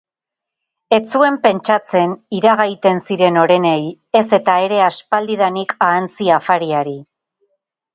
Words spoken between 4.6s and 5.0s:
ere